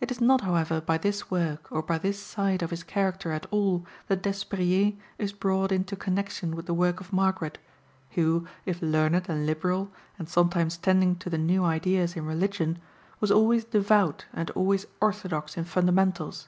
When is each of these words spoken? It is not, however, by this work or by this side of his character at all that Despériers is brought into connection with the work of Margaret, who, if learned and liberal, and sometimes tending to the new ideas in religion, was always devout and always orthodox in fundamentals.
It 0.00 0.12
is 0.12 0.20
not, 0.20 0.42
however, 0.42 0.80
by 0.80 0.98
this 0.98 1.32
work 1.32 1.66
or 1.72 1.82
by 1.82 1.98
this 1.98 2.22
side 2.22 2.62
of 2.62 2.70
his 2.70 2.84
character 2.84 3.32
at 3.32 3.44
all 3.50 3.84
that 4.06 4.22
Despériers 4.22 4.96
is 5.18 5.32
brought 5.32 5.72
into 5.72 5.96
connection 5.96 6.54
with 6.54 6.66
the 6.66 6.74
work 6.74 7.00
of 7.00 7.12
Margaret, 7.12 7.58
who, 8.10 8.46
if 8.66 8.80
learned 8.80 9.28
and 9.28 9.46
liberal, 9.46 9.90
and 10.16 10.28
sometimes 10.28 10.76
tending 10.76 11.16
to 11.16 11.28
the 11.28 11.38
new 11.38 11.64
ideas 11.64 12.14
in 12.14 12.24
religion, 12.24 12.78
was 13.18 13.32
always 13.32 13.64
devout 13.64 14.26
and 14.32 14.48
always 14.52 14.86
orthodox 15.00 15.56
in 15.56 15.64
fundamentals. 15.64 16.46